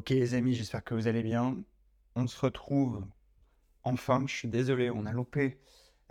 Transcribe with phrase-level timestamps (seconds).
[0.00, 1.58] Ok les amis, j'espère que vous allez bien.
[2.14, 3.04] On se retrouve
[3.82, 4.24] enfin.
[4.26, 5.60] Je suis désolé, on a loupé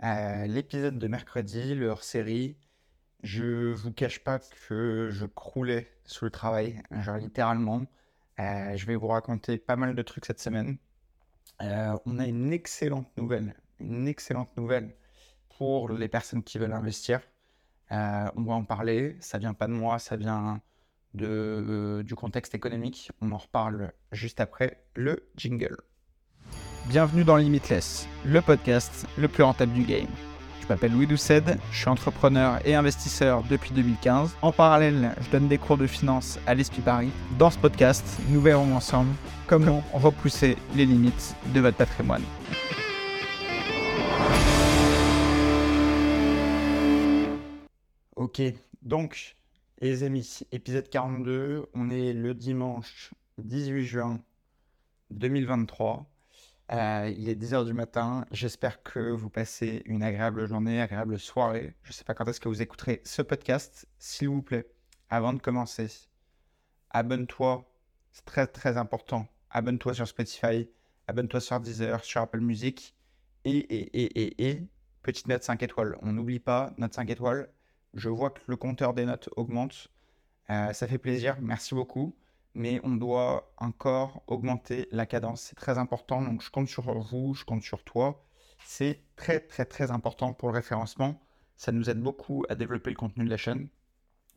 [0.04, 2.56] euh, l'épisode de mercredi, leur série.
[3.24, 7.82] Je vous cache pas que je croulais sous le travail, genre littéralement.
[8.38, 10.78] Euh, je vais vous raconter pas mal de trucs cette semaine.
[11.60, 14.94] Euh, on a une excellente nouvelle, une excellente nouvelle
[15.58, 17.22] pour les personnes qui veulent investir.
[17.90, 19.16] on va en parler.
[19.18, 20.62] Ça vient pas de moi, ça vient
[21.14, 23.10] de, euh, du contexte économique.
[23.20, 25.76] On en reparle juste après le jingle.
[26.88, 30.08] Bienvenue dans Limitless, le podcast le plus rentable du game.
[30.60, 34.36] Je m'appelle Louis Doucet, je suis entrepreneur et investisseur depuis 2015.
[34.40, 37.10] En parallèle, je donne des cours de finance à l'ESPI Paris.
[37.38, 39.12] Dans ce podcast, nous verrons ensemble
[39.46, 42.22] comment repousser les limites de votre patrimoine.
[48.16, 48.42] Ok,
[48.82, 49.36] donc
[49.80, 54.20] les amis, épisode 42, on est le dimanche 18 juin
[55.10, 56.06] 2023.
[56.72, 58.26] Euh, il est 10h du matin.
[58.30, 61.74] J'espère que vous passez une agréable journée, agréable soirée.
[61.82, 63.88] Je ne sais pas quand est-ce que vous écouterez ce podcast.
[63.98, 64.70] S'il vous plaît,
[65.08, 65.88] avant de commencer,
[66.90, 67.66] abonne-toi.
[68.12, 69.26] C'est très très important.
[69.48, 70.68] Abonne-toi sur Spotify,
[71.06, 72.94] abonne-toi sur Deezer, sur Apple Music.
[73.46, 74.68] Et, et, et, et, et,
[75.02, 75.96] petite note 5 étoiles.
[76.02, 77.50] On n'oublie pas, note 5 étoiles
[77.94, 79.88] je vois que le compteur des notes augmente.
[80.50, 82.14] Euh, ça fait plaisir, merci beaucoup.
[82.54, 85.42] Mais on doit encore augmenter la cadence.
[85.42, 86.22] C'est très important.
[86.22, 88.24] Donc je compte sur vous, je compte sur toi.
[88.64, 91.20] C'est très très très important pour le référencement.
[91.56, 93.68] Ça nous aide beaucoup à développer le contenu de la chaîne.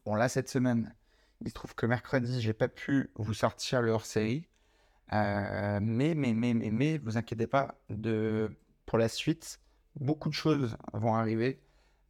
[0.06, 0.94] Bon là cette semaine,
[1.42, 4.48] il se trouve que mercredi, j'ai pas pu vous sortir le hors-série.
[5.14, 9.60] Euh, mais, mais, mais, mais, mais, vous inquiétez pas, de, pour la suite,
[10.00, 11.62] beaucoup de choses vont arriver.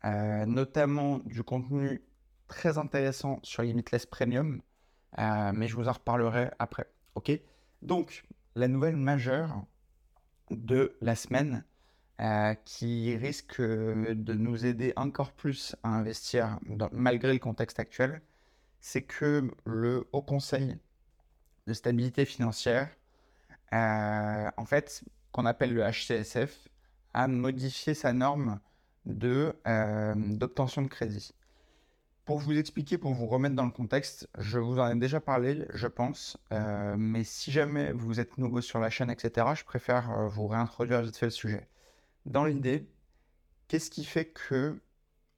[0.05, 2.01] Euh, notamment du contenu
[2.49, 4.61] très intéressant sur Limitless Premium,
[5.17, 6.87] euh, mais je vous en reparlerai après.
[7.15, 7.31] Ok?
[7.81, 9.65] Donc, la nouvelle majeure
[10.51, 11.63] de la semaine
[12.19, 16.59] euh, qui risque de nous aider encore plus à investir
[16.91, 18.21] malgré le contexte actuel,
[18.81, 20.77] c'est que le Haut Conseil
[21.65, 22.89] de stabilité financière,
[23.71, 26.67] en fait, qu'on appelle le HCSF,
[27.13, 28.59] a modifié sa norme
[29.05, 31.33] de, euh, d'obtention de crédit.
[32.25, 35.65] Pour vous expliquer, pour vous remettre dans le contexte, je vous en ai déjà parlé,
[35.73, 40.09] je pense, euh, mais si jamais vous êtes nouveau sur la chaîne, etc., je préfère
[40.11, 41.67] euh, vous réintroduire vite fait le sujet.
[42.25, 42.87] Dans l'idée,
[43.67, 44.79] qu'est-ce qui fait que,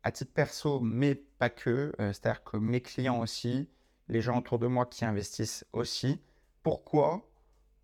[0.03, 3.67] à titre perso, mais pas que, c'est-à-dire que mes clients aussi,
[4.07, 6.21] les gens autour de moi qui investissent aussi,
[6.61, 7.27] pourquoi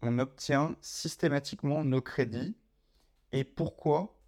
[0.03, 2.55] on obtient systématiquement nos crédits
[3.31, 4.20] et pourquoi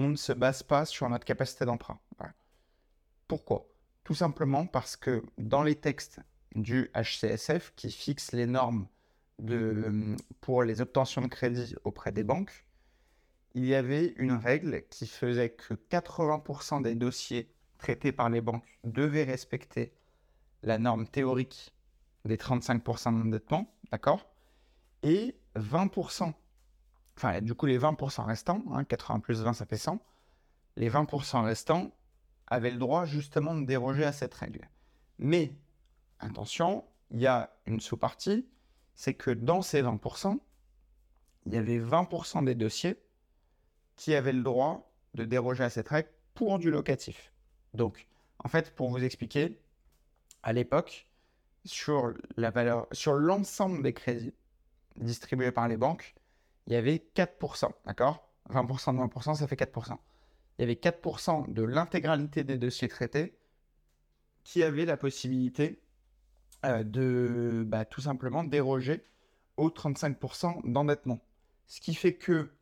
[0.00, 2.00] on ne se base pas sur notre capacité d'emprunt.
[3.28, 3.66] Pourquoi?
[4.02, 6.20] Tout simplement parce que dans les textes
[6.54, 8.88] du HCSF qui fixent les normes
[10.40, 12.64] pour les obtentions de crédit auprès des banques,
[13.54, 18.78] il y avait une règle qui faisait que 80% des dossiers traités par les banques
[18.84, 19.92] devaient respecter
[20.62, 21.74] la norme théorique
[22.24, 24.30] des 35% d'endettement, d'accord?
[25.02, 26.32] Et 20%
[27.20, 30.02] enfin, du coup, les 20% restants, 80 hein, plus 20, ça fait 100,
[30.76, 31.90] les 20% restants
[32.46, 34.70] avaient le droit justement de déroger à cette règle.
[35.18, 35.54] Mais,
[36.18, 38.48] attention, il y a une sous-partie,
[38.94, 40.38] c'est que dans ces 20%,
[41.44, 42.98] il y avait 20% des dossiers
[43.96, 47.34] qui avaient le droit de déroger à cette règle pour du locatif.
[47.74, 48.08] Donc,
[48.38, 49.60] en fait, pour vous expliquer,
[50.42, 51.06] à l'époque,
[51.66, 52.14] sur
[53.12, 54.32] l'ensemble des crédits
[54.96, 56.14] distribués par les banques,
[56.70, 58.30] il y avait 4%, d'accord?
[58.48, 59.96] 20% de 20%, ça fait 4%.
[60.58, 63.36] Il y avait 4% de l'intégralité des dossiers traités
[64.44, 65.82] qui avaient la possibilité
[66.64, 69.02] euh, de bah, tout simplement déroger
[69.56, 71.18] aux 35% d'endettement.
[71.66, 72.52] Ce qui fait que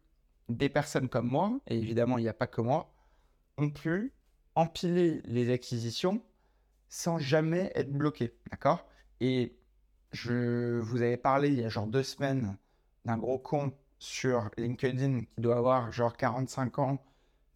[0.49, 2.91] des personnes comme moi, et évidemment il n'y a pas que moi,
[3.59, 4.15] ont pu
[4.55, 6.23] empiler les acquisitions
[6.89, 8.87] sans jamais être bloqués, d'accord?
[9.21, 9.55] Et
[10.13, 12.57] je vous avais parlé il y a genre deux semaines
[13.05, 17.05] d'un gros con sur LinkedIn qui doit avoir genre 45 ans,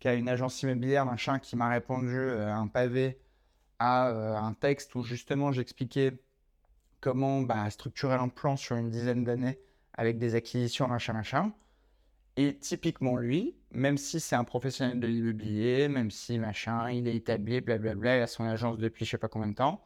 [0.00, 3.20] qui a une agence immobilière, machin, qui m'a répondu euh, un pavé
[3.78, 6.12] à euh, un texte où justement j'expliquais
[7.00, 9.58] comment bah, structurer un plan sur une dizaine d'années
[9.94, 11.52] avec des acquisitions, machin, machin.
[12.36, 17.16] Et typiquement lui, même si c'est un professionnel de l'immobilier, même si machin, il est
[17.16, 19.84] établi, blablabla, il a son agence depuis je sais pas combien de temps,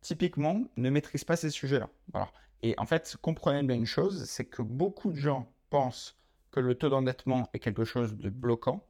[0.00, 1.88] typiquement ne maîtrise pas ces sujets-là.
[2.12, 2.30] Voilà.
[2.62, 6.18] Et en fait, comprenez bien une chose, c'est que beaucoup de gens pense
[6.50, 8.86] que le taux d'endettement est quelque chose de bloquant,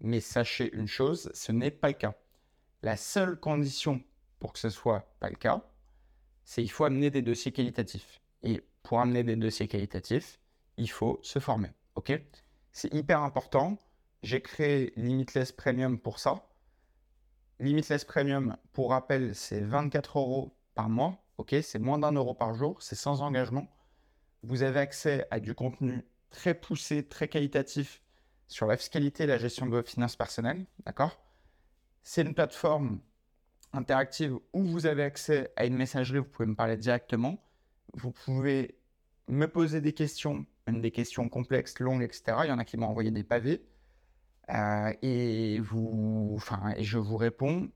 [0.00, 2.14] mais sachez une chose, ce n'est pas le cas.
[2.82, 4.02] La seule condition
[4.38, 5.62] pour que ce soit pas le cas,
[6.44, 8.20] c'est qu'il faut amener des dossiers qualitatifs.
[8.42, 10.40] Et pour amener des dossiers qualitatifs,
[10.76, 11.70] il faut se former.
[11.94, 12.12] OK?
[12.72, 13.78] C'est hyper important.
[14.22, 16.48] J'ai créé Limitless Premium pour ça.
[17.60, 21.22] Limitless Premium, pour rappel, c'est 24 euros par mois.
[21.38, 21.54] OK?
[21.62, 22.82] C'est moins d'un euro par jour.
[22.82, 23.68] C'est sans engagement.
[24.42, 28.02] Vous avez accès à du contenu très poussé, très qualitatif
[28.48, 30.66] sur la fiscalité et la gestion de vos finances personnelles.
[30.84, 31.22] D'accord?
[32.02, 33.00] C'est une plateforme
[33.72, 36.18] interactive où vous avez accès à une messagerie.
[36.18, 37.38] Vous pouvez me parler directement.
[37.94, 38.78] Vous pouvez
[39.28, 42.38] me poser des questions, même des questions complexes, longues, etc.
[42.44, 43.64] Il y en a qui m'ont envoyé des pavés.
[44.50, 47.70] Euh, et, vous, enfin, et je vous réponds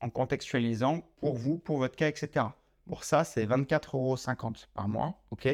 [0.00, 2.46] en contextualisant pour vous, pour votre cas, etc.
[2.86, 4.16] Pour ça, c'est 24,50 euros
[4.74, 5.48] par mois, ok?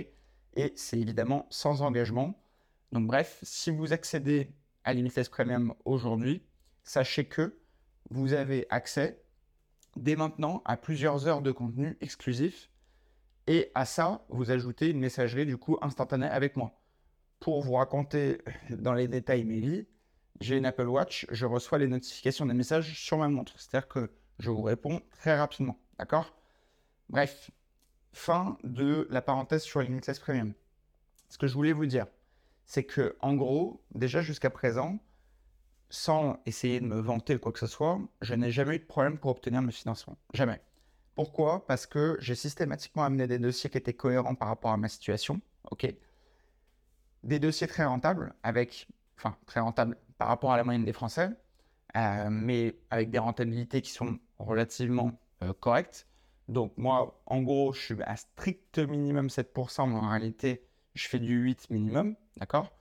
[0.55, 2.41] Et c'est évidemment sans engagement.
[2.93, 4.51] Donc bref, si vous accédez
[4.85, 6.43] à Limitless Premium aujourd'hui,
[6.83, 7.59] sachez que
[8.11, 9.23] vous avez accès
[9.97, 12.71] dès maintenant à plusieurs heures de contenu exclusif.
[13.47, 16.79] Et à ça, vous ajoutez une messagerie du coup instantanée avec moi.
[17.41, 18.39] Pour vous raconter
[18.71, 19.87] dans les détails mes vies,
[20.41, 23.59] j'ai une Apple Watch, je reçois les notifications des messages sur ma montre.
[23.59, 25.79] C'est-à-dire que je vous réponds très rapidement.
[25.99, 26.33] D'accord?
[27.09, 27.51] Bref,
[28.19, 30.53] fin de la parenthèse sur Limitless Premium.
[31.29, 32.07] Ce que je voulais vous dire,
[32.67, 34.99] c'est que en gros, déjà jusqu'à présent,
[35.89, 38.85] sans essayer de me vanter ou quoi que ce soit, je n'ai jamais eu de
[38.85, 40.19] problème pour obtenir mes financements.
[40.35, 40.61] Jamais.
[41.15, 41.67] Pourquoi?
[41.67, 45.41] Parce que j'ai systématiquement amené des dossiers qui étaient cohérents par rapport à ma situation.
[45.71, 45.87] OK?
[47.23, 48.89] Des dossiers très rentables, avec.
[49.17, 51.31] Enfin, très rentables par rapport à la moyenne des Français,
[51.97, 55.13] euh, mais avec des rentabilités qui sont relativement
[55.43, 56.08] euh, correctes.
[56.49, 61.19] Donc, moi, en gros, je suis à strict minimum 7%, mais en réalité, je fais
[61.19, 62.17] du 8 minimum.
[62.39, 62.73] D'accord?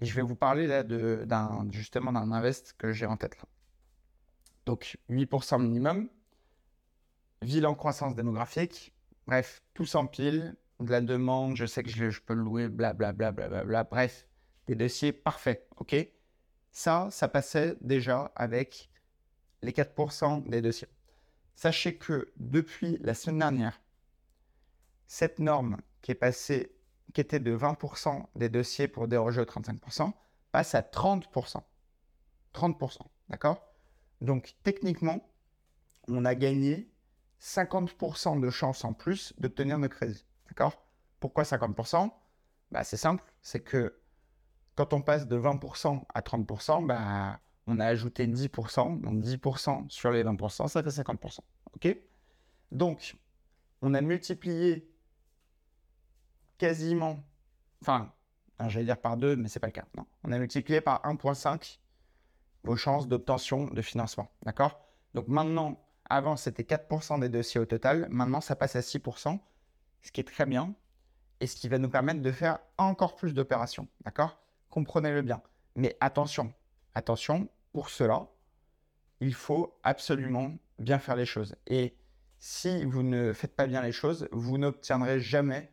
[0.00, 1.26] Et je vais vous parler là de,
[1.70, 3.44] justement d'un invest que j'ai en tête là.
[4.66, 6.08] Donc 8% minimum,
[7.42, 8.92] ville en croissance démographique,
[9.26, 13.48] bref, tout s'empile, de la demande, je sais que je, peux le louer, blablabla, bla,
[13.48, 14.26] bla, bla, bref,
[14.66, 15.94] des dossiers parfaits, ok?
[16.70, 18.90] Ça, ça passait déjà avec
[19.62, 20.88] les 4% des dossiers.
[21.54, 23.80] Sachez que depuis la semaine dernière,
[25.06, 30.12] cette norme qui était de 20% des dossiers pour déroger au 35%,
[30.50, 31.62] passe à 30%.
[32.54, 33.62] 30%, d'accord?
[34.20, 35.20] Donc techniquement,
[36.08, 36.90] on a gagné
[37.40, 40.86] 50% de chances en plus d'obtenir nos crédits, d'accord?
[41.20, 42.10] Pourquoi 50%
[42.70, 43.98] bah, C'est simple, c'est que
[44.74, 50.10] quand on passe de 20% à 30%, bah, on a ajouté 10%, donc 10% sur
[50.10, 51.38] les 20%, ça fait 50%,
[51.74, 51.96] ok?
[52.70, 53.16] Donc,
[53.82, 54.88] on a multiplié
[56.58, 57.22] quasiment,
[57.82, 58.12] enfin,
[58.68, 59.84] j'allais dire par deux, mais c'est pas le cas.
[59.96, 60.06] Non.
[60.24, 61.80] On a multiplié par 1,5
[62.64, 64.30] vos chances d'obtention de financement.
[64.44, 64.80] D'accord?
[65.14, 69.40] Donc maintenant, avant c'était 4% des dossiers au total, maintenant ça passe à 6%,
[70.02, 70.74] ce qui est très bien,
[71.40, 73.88] et ce qui va nous permettre de faire encore plus d'opérations.
[74.04, 74.38] D'accord?
[74.70, 75.42] Comprenez-le bien.
[75.74, 76.52] Mais attention,
[76.94, 78.28] attention, pour cela,
[79.20, 81.54] il faut absolument bien faire les choses.
[81.66, 81.94] Et
[82.38, 85.72] si vous ne faites pas bien les choses, vous n'obtiendrez jamais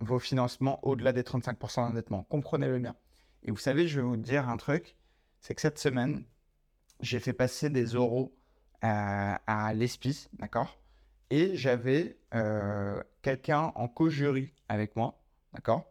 [0.00, 2.24] vos financements au-delà des 35% d'endettement.
[2.24, 2.96] Comprenez-le bien.
[3.44, 4.96] Et vous savez, je vais vous dire un truc,
[5.40, 6.24] c'est que cette semaine,
[7.00, 8.36] j'ai fait passer des euros
[8.82, 9.72] à, à
[10.34, 10.78] d'accord?
[11.30, 15.22] Et j'avais euh, quelqu'un en co-jury avec moi,
[15.52, 15.84] d'accord?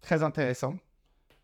[0.00, 0.76] Très intéressant.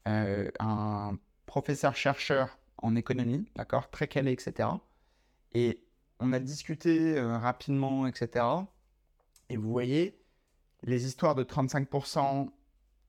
[0.06, 1.18] Euh, un
[1.54, 4.70] professeur-chercheur en économie, d'accord Très calé, etc.
[5.52, 5.84] Et
[6.18, 8.44] on a discuté euh, rapidement, etc.
[9.48, 10.20] Et vous voyez,
[10.82, 12.50] les histoires de 35%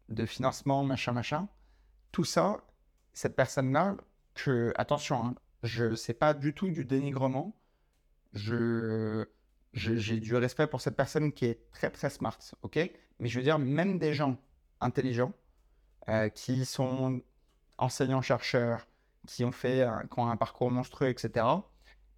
[0.09, 1.47] de financement, machin, machin,
[2.11, 2.63] tout ça,
[3.13, 3.97] cette personne-là,
[4.35, 7.59] que, attention, hein, je sais pas du tout du dénigrement,
[8.33, 9.25] je,
[9.73, 12.77] j'ai du respect pour cette personne qui est très très smart, ok?
[13.17, 14.37] Mais je veux dire, même des gens
[14.81, 15.33] intelligents,
[16.09, 17.23] euh, qui sont
[17.77, 18.87] enseignants-chercheurs,
[19.27, 21.45] qui ont fait, qui ont un parcours monstrueux, etc.,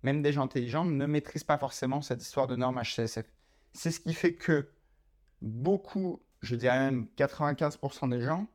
[0.04, 3.26] même des gens intelligents ne maîtrisent pas forcément cette histoire de norme HCSF.
[3.74, 4.70] C'est ce qui fait que
[5.42, 8.48] beaucoup, je dirais même 95% des gens,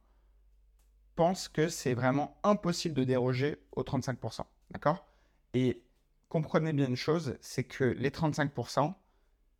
[1.14, 4.42] pensent que c'est vraiment impossible de déroger aux 35%.
[4.70, 5.06] D'accord?
[5.54, 5.82] Et
[6.28, 8.94] comprenez bien une chose, c'est que les 35%,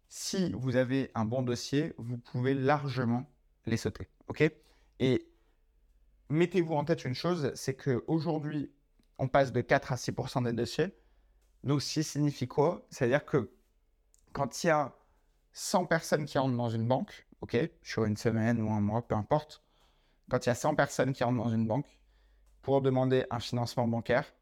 [0.08, 3.30] si vous avez un bon dossier, vous pouvez largement
[3.66, 4.08] les sauter.
[4.28, 4.42] OK?
[5.00, 5.31] Et
[6.32, 8.72] mettez-vous en tête une chose, c'est qu'aujourd'hui,
[9.18, 10.96] on passe de 4 à 6% des dossiers.
[11.64, 12.86] Donc, ce signifie quoi?
[12.90, 13.50] C'est-à-dire que
[14.32, 14.96] quand il y a
[15.52, 19.14] 100 personnes qui rentrent dans une banque, ok, sur une semaine ou un mois, peu
[19.14, 19.62] importe,
[20.30, 21.86] quand il y a 100 personnes qui rentrent dans une banque
[22.62, 24.32] pour demander un financement bancaire,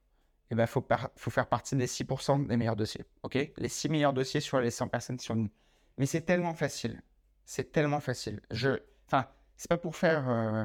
[0.50, 0.84] il eh ben, faut,
[1.30, 3.04] faire partie des 6% des meilleurs dossiers.
[3.22, 3.52] ok?
[3.56, 5.52] Les 6 meilleurs dossiers sur les 100 personnes qui sont venues.
[5.96, 7.02] Mais c'est tellement facile.
[7.44, 8.40] C'est tellement facile.
[8.50, 10.64] Je, enfin, c'est pas pour faire, euh,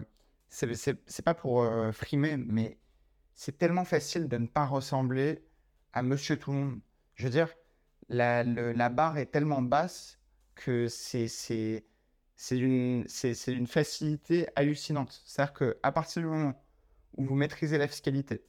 [0.49, 2.77] c'est pas pour euh, frimer, mais
[3.33, 5.43] c'est tellement facile de ne pas ressembler
[5.93, 6.79] à Monsieur Tout le Monde.
[7.15, 7.49] Je veux dire,
[8.09, 10.19] la, barre est tellement basse
[10.55, 13.07] que c'est c'est d'une
[13.67, 15.21] facilité hallucinante.
[15.25, 16.53] C'est-à-dire que à partir du moment
[17.17, 18.45] où vous maîtrisez la fiscalité,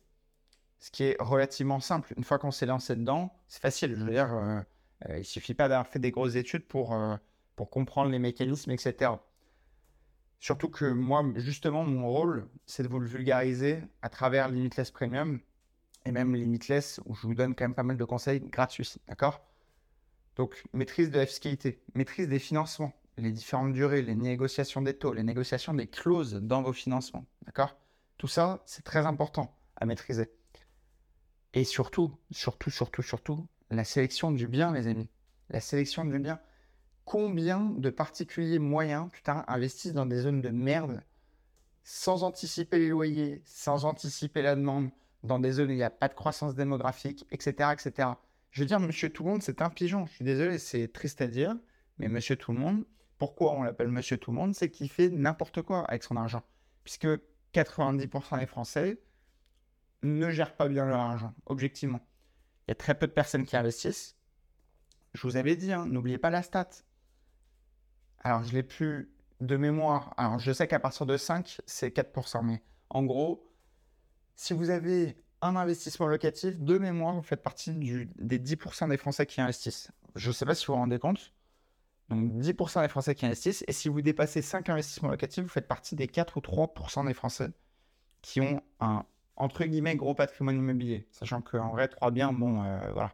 [0.79, 3.95] ce qui est relativement simple, une fois qu'on s'est lancé dedans, c'est facile.
[3.97, 4.61] Je veux dire, euh,
[5.09, 7.17] euh, il suffit pas d'avoir fait des grosses études pour euh,
[7.55, 9.12] pour comprendre les mécanismes, etc.
[10.38, 15.40] Surtout que moi, justement, mon rôle, c'est de vous le vulgariser à travers Limitless Premium
[16.05, 19.45] et même Limitless, où je vous donne quand même pas mal de conseils gratuits, d'accord?
[20.37, 25.14] Donc, maîtrise de la fiscalité, maîtrise des financements, les différentes durées, les négociations des taux,
[25.14, 27.76] les négociations des clauses dans vos financements, d'accord?
[28.19, 30.31] Tout ça, c'est très important à maîtriser.
[31.55, 35.09] Et surtout, surtout, surtout, surtout, la sélection du bien, les amis.
[35.49, 36.38] La sélection du bien.
[37.06, 41.00] Combien de particuliers moyens, putain, investissent dans des zones de merde
[41.84, 44.90] sans anticiper les loyers, sans anticiper la demande,
[45.22, 48.08] dans des zones où il n'y a pas de croissance démographique, etc., etc.
[48.50, 50.04] Je veux dire, monsieur tout le monde, c'est un pigeon.
[50.06, 51.54] Je suis désolé, c'est triste à dire,
[51.98, 52.84] mais monsieur tout le monde,
[53.18, 56.42] pourquoi on l'appelle monsieur tout le monde C'est qu'il fait n'importe quoi avec son argent.
[56.82, 57.06] Puisque
[57.54, 59.00] 90% des Français
[60.02, 62.00] ne gèrent pas bien leur argent, objectivement.
[62.66, 64.16] Il y a très peu de personnes qui investissent.
[65.14, 66.68] Je vous avais dit, hein, n'oubliez pas la stat.
[68.26, 69.09] Alors, je l'ai plus
[69.40, 70.12] de mémoire.
[70.16, 72.42] Alors, je sais qu'à partir de 5, c'est 4%.
[72.42, 73.49] Mais en gros,
[74.35, 78.97] si vous avez un investissement locatif, de mémoire, vous faites partie du- des 10% des
[78.97, 79.92] Français qui investissent.
[80.16, 81.35] Je ne sais pas si vous vous rendez compte.
[82.09, 83.62] Donc, 10% des Français qui investissent.
[83.68, 87.14] Et si vous dépassez 5 investissements locatifs, vous faites partie des 4 ou 3% des
[87.14, 87.50] Français
[88.23, 89.04] qui ont un,
[89.37, 91.06] entre guillemets, gros patrimoine immobilier.
[91.12, 93.12] Sachant qu'en vrai, 3 biens, bon, euh, voilà.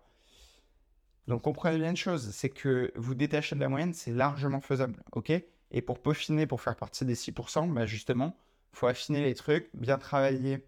[1.29, 5.03] Donc, comprenez bien une chose, c'est que vous détacher de la moyenne, c'est largement faisable,
[5.13, 5.31] ok?
[5.71, 8.37] Et pour peaufiner, pour faire partie des 6%, bah justement,
[8.73, 10.67] il faut affiner les trucs, bien travailler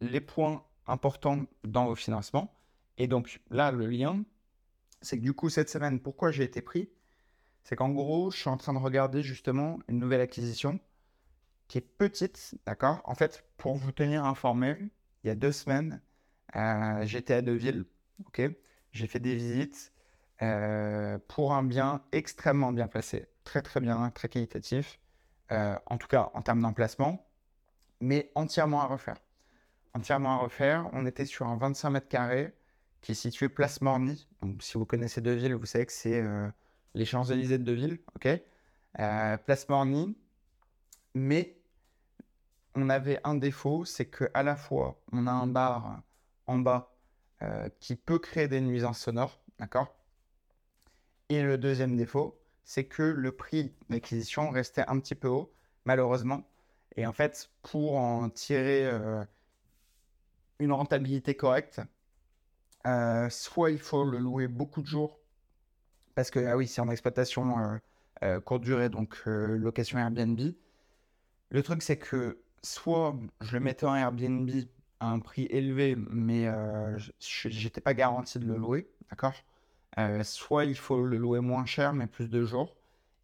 [0.00, 2.54] les points importants dans vos financements.
[2.98, 4.22] Et donc, là, le lien,
[5.02, 6.90] c'est que du coup, cette semaine, pourquoi j'ai été pris?
[7.64, 10.80] C'est qu'en gros, je suis en train de regarder justement une nouvelle acquisition
[11.68, 13.00] qui est petite, d'accord?
[13.04, 14.76] En fait, pour vous tenir informé,
[15.24, 16.00] il y a deux semaines,
[16.56, 17.84] euh, j'étais à Deauville,
[18.26, 18.42] ok?
[18.92, 19.92] J'ai fait des visites
[20.42, 24.98] euh, pour un bien extrêmement bien placé, très très bien, très qualitatif,
[25.52, 27.26] euh, en tout cas en termes d'emplacement,
[28.00, 29.16] mais entièrement à refaire.
[29.94, 32.54] Entièrement à refaire, on était sur un 25 mètres carrés
[33.00, 34.28] qui est situé place Morny.
[34.42, 36.48] Donc, si vous connaissez Deauville, vous savez que c'est euh,
[36.94, 38.28] les Champs-Élysées de Deauville, ok?
[39.46, 40.16] Place Morny,
[41.14, 41.56] mais
[42.74, 46.02] on avait un défaut, c'est que à la fois on a un bar
[46.46, 46.92] en bas
[47.42, 49.94] euh, qui peut créer des nuisances sonores, d'accord?
[51.28, 55.52] Et le deuxième défaut, c'est que le prix d'acquisition restait un petit peu haut,
[55.84, 56.42] malheureusement.
[56.96, 59.24] Et en fait, pour en tirer euh,
[60.58, 61.80] une rentabilité correcte,
[62.86, 65.18] euh, soit il faut le louer beaucoup de jours,
[66.14, 67.80] parce que, ah oui, c'est en exploitation
[68.44, 70.38] courte durée, donc location Airbnb.
[71.50, 74.50] Le truc, c'est que soit je le mettais en Airbnb
[75.00, 79.34] un prix élevé, mais euh, je n'étais pas garanti de le louer, d'accord?
[79.98, 82.76] Euh, Soit il faut le louer moins cher, mais plus de jours.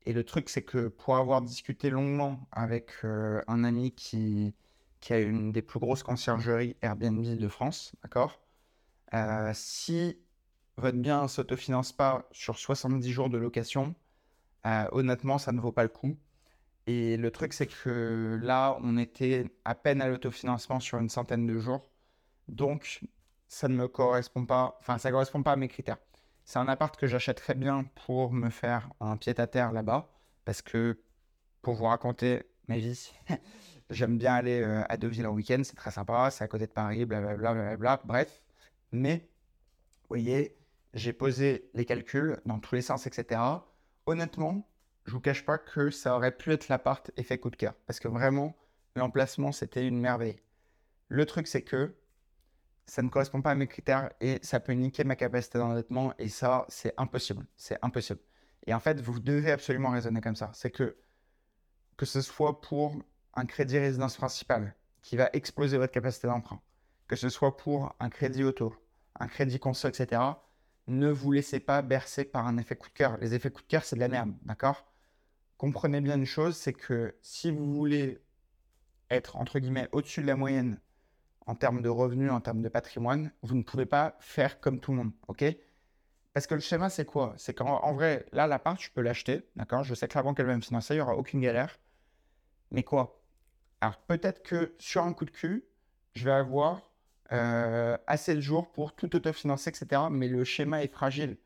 [0.07, 4.55] Et le truc, c'est que pour avoir discuté longuement avec euh, un ami qui,
[5.01, 8.41] qui a une des plus grosses conciergeries Airbnb de France, d'accord?
[9.15, 10.19] Euh, Si
[10.79, 13.95] votre bien ne s'autofinance pas sur 70 jours de location,
[14.93, 16.17] honnêtement, ça ne vaut pas le coup.
[16.87, 21.47] Et le truc, c'est que là, on était à peine à l'autofinancement sur une centaine
[21.47, 21.91] de jours.
[22.49, 23.01] Donc,
[23.49, 25.99] ça ne me correspond pas, enfin, ça ne correspond pas à mes critères.
[26.45, 30.09] C'est un appart que j'achèterais bien pour me faire un pied-à-terre là-bas.
[30.45, 31.01] Parce que,
[31.61, 33.13] pour vous raconter ma vie,
[33.91, 36.73] j'aime bien aller euh, à Deauville en week-end, c'est très sympa, c'est à côté de
[36.73, 38.43] Paris, blablabla, blablabla, bref.
[38.93, 39.29] Mais,
[40.03, 40.57] vous voyez,
[40.95, 43.41] j'ai posé les calculs dans tous les sens, etc.
[44.07, 44.69] Honnêtement,
[45.07, 47.75] je vous cache pas que ça aurait pu être l'appart effet coup de cœur.
[47.87, 48.57] Parce que vraiment,
[48.97, 50.41] l'emplacement, c'était une merveille.
[51.09, 51.95] Le truc, c'est que
[52.87, 56.13] ça ne correspond pas à mes critères et ça peut niquer ma capacité d'endettement.
[56.19, 57.47] Et ça, c'est impossible.
[57.57, 58.21] C'est impossible.
[58.67, 60.51] Et en fait, vous devez absolument raisonner comme ça.
[60.55, 60.97] C'est que,
[61.97, 62.97] que ce soit pour
[63.35, 66.61] un crédit résidence principale qui va exploser votre capacité d'emprunt,
[67.07, 68.75] que ce soit pour un crédit auto,
[69.21, 70.21] un crédit conso, etc.,
[70.89, 73.17] ne vous laissez pas bercer par un effet coup de cœur.
[73.19, 74.85] Les effets coup de cœur, c'est de la merde, d'accord?
[75.59, 78.21] Comprenez bien une chose, c'est que si vous voulez
[79.11, 80.81] être, entre guillemets, au-dessus de la moyenne
[81.47, 84.91] en termes de revenus, en termes de patrimoine, vous ne pouvez pas faire comme tout
[84.91, 85.45] le monde, ok?
[86.35, 87.35] Parce que le schéma, c'est quoi?
[87.39, 89.85] C'est qu'en en vrai, là, l'appart, je peux l'acheter, d'accord?
[89.85, 91.79] Je sais que la banque, elle va me financer, il n'y aura aucune galère.
[92.71, 93.23] Mais quoi?
[93.81, 95.65] Alors, peut-être que sur un coup de cul,
[96.15, 96.93] je vais avoir
[97.33, 100.11] euh, assez de jours pour tout autofinancer, etc.
[100.11, 101.39] Mais le schéma est fragile.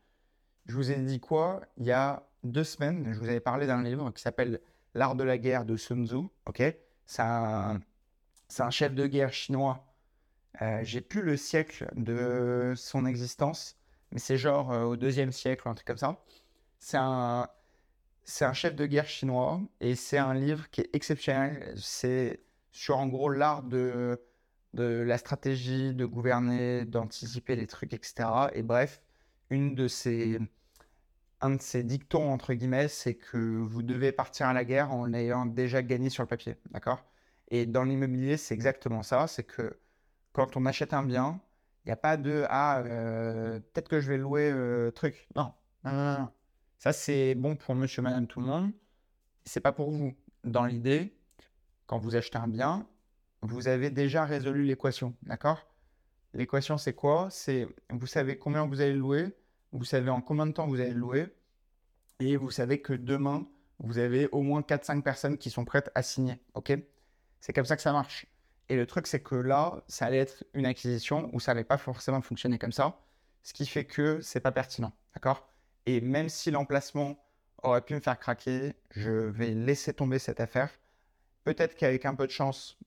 [0.65, 1.61] Je vous ai dit quoi?
[1.77, 4.59] Il y a deux semaines, je vous avais parlé d'un livre qui s'appelle
[4.93, 6.27] L'art de la guerre de Sun Tzu.
[6.45, 6.61] Ok?
[7.05, 7.79] C'est un,
[8.69, 9.85] chef de guerre chinois.
[10.61, 13.77] Euh, J'ai plus le siècle de son existence,
[14.11, 16.23] mais c'est genre euh, au deuxième siècle, un truc comme ça.
[16.79, 17.47] C'est un,
[18.25, 21.73] chef de guerre chinois et c'est un livre qui est exceptionnel.
[21.77, 24.19] C'est sur en gros l'art de
[24.73, 28.29] de la stratégie, de gouverner, d'anticiper les trucs, etc.
[28.53, 29.01] Et bref,
[29.49, 30.39] une de ces,
[31.41, 35.11] un de ces dictons, entre guillemets, c'est que vous devez partir à la guerre en
[35.13, 36.57] ayant déjà gagné sur le papier.
[36.71, 37.03] D'accord?
[37.49, 39.27] Et dans l'immobilier, c'est exactement ça.
[39.27, 39.77] C'est que
[40.33, 41.41] quand on achète un bien,
[41.85, 45.27] il n'y a pas de Ah, euh, peut-être que je vais louer euh, truc.
[45.35, 45.53] Non.
[45.83, 46.29] Non, non, non.
[46.77, 48.71] Ça, c'est bon pour monsieur, madame, tout le monde.
[49.45, 50.13] C'est pas pour vous.
[50.43, 51.15] Dans l'idée,
[51.85, 52.87] quand vous achetez un bien,
[53.41, 55.67] vous avez déjà résolu l'équation, d'accord?
[56.33, 57.27] L'équation, c'est quoi?
[57.29, 59.35] C'est vous savez combien vous allez louer,
[59.71, 61.33] vous savez en combien de temps vous allez louer,
[62.19, 63.47] et vous savez que demain,
[63.79, 66.73] vous avez au moins 4-5 personnes qui sont prêtes à signer, ok?
[67.39, 68.27] C'est comme ça que ça marche.
[68.69, 71.77] Et le truc, c'est que là, ça allait être une acquisition où ça n'allait pas
[71.77, 72.99] forcément fonctionner comme ça,
[73.43, 75.49] ce qui fait que c'est pas pertinent, d'accord?
[75.87, 77.17] Et même si l'emplacement
[77.63, 80.69] aurait pu me faire craquer, je vais laisser tomber cette affaire.
[81.43, 82.77] Peut-être qu'avec un peu de chance,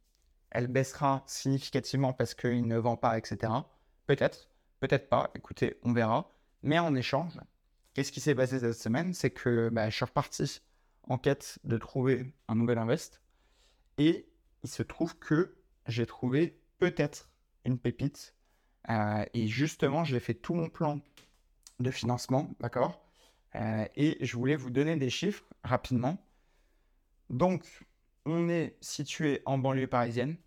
[0.50, 3.52] elle baissera significativement parce qu'il ne vend pas, etc.
[4.06, 4.48] Peut-être,
[4.78, 6.30] peut-être pas, écoutez, on verra.
[6.64, 7.38] Mais en échange,
[7.92, 9.12] qu'est-ce qui s'est passé cette semaine?
[9.12, 10.62] C'est que bah, je suis reparti
[11.02, 13.20] en quête de trouver un nouvel invest.
[13.98, 14.26] Et
[14.62, 15.54] il se trouve que
[15.86, 17.28] j'ai trouvé peut-être
[17.66, 18.34] une pépite.
[18.88, 21.00] Euh, et justement, j'ai fait tout mon plan
[21.80, 23.04] de financement, d'accord?
[23.56, 26.16] Euh, Et je voulais vous donner des chiffres rapidement.
[27.28, 27.84] Donc,
[28.24, 30.38] on est situé en banlieue parisienne,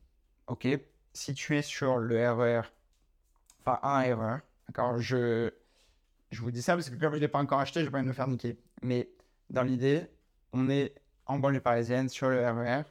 [0.48, 0.68] ok,
[1.14, 2.64] situé sur le RER, e
[3.60, 5.54] enfin un RER, d'accord, je,
[6.32, 7.92] je vous dis ça parce que comme je ne l'ai pas encore acheté, je vais
[7.92, 8.58] pas me faire niquer.
[8.82, 9.10] Mais
[9.50, 10.08] dans l'idée,
[10.54, 12.84] on est en banlieue parisienne sur le RER, e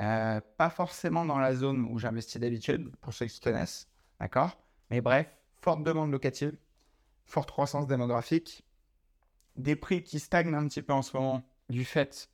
[0.00, 3.88] euh, pas forcément dans la zone où j'investis d'habitude, pour ceux qui connaissent,
[4.20, 4.58] d'accord?
[4.90, 5.28] Mais bref,
[5.60, 6.56] forte demande locative,
[7.24, 8.64] forte croissance démographique,
[9.56, 12.28] des prix qui stagnent un petit peu en ce moment du fait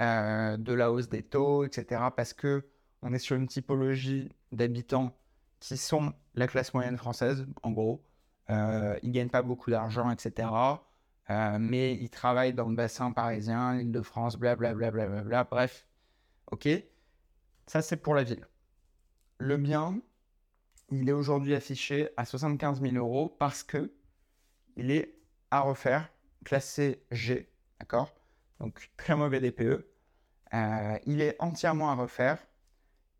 [0.00, 2.00] euh, de la hausse des taux, etc.
[2.16, 2.64] Parce que
[3.02, 5.14] on est sur une typologie d'habitants
[5.60, 8.02] qui sont la classe moyenne française, en gros.
[8.52, 10.48] Euh, ils ne gagnent pas beaucoup d'argent, etc.
[11.30, 14.90] Euh, mais ils travaillent dans le bassin parisien, l'île de France, blablabla.
[14.90, 15.86] Bla, bla, bla, Bref,
[16.50, 16.68] ok.
[17.66, 18.46] Ça, c'est pour la ville.
[19.38, 20.00] Le bien,
[20.90, 23.92] il est aujourd'hui affiché à 75 000 euros parce que
[24.76, 25.14] il est
[25.50, 26.10] à refaire,
[26.44, 28.14] classé G, d'accord?
[28.60, 29.86] Donc très mauvais DPE.
[30.54, 32.38] Euh, il est entièrement à refaire.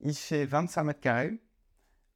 [0.01, 1.41] Il fait 25 mètres carrés.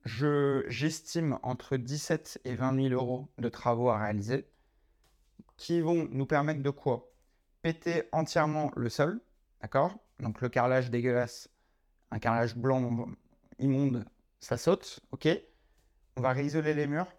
[0.07, 4.49] J'estime entre 17 et 20 000 euros de travaux à réaliser
[5.57, 7.11] qui vont nous permettre de quoi?
[7.63, 9.21] Péter entièrement le sol,
[9.61, 9.99] d'accord?
[10.21, 11.49] Donc le carrelage dégueulasse,
[12.11, 13.09] un carrelage blanc
[13.59, 14.05] immonde,
[14.39, 15.29] ça saute, ok?
[16.17, 17.13] On va réisoler les murs,